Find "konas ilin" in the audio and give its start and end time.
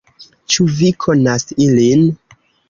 1.05-2.03